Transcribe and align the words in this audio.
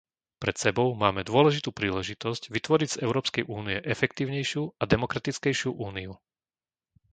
Pred 0.43 0.55
sebou 0.63 0.87
máme 1.03 1.21
dôležitú 1.31 1.69
príležitosť 1.79 2.41
vytvoriť 2.55 2.89
z 2.97 3.01
Európskej 3.05 3.43
únie 3.57 3.77
efektívnejšiu 3.95 4.63
a 4.81 4.83
demokratickejšiu 4.93 5.69
úniu. 5.87 6.11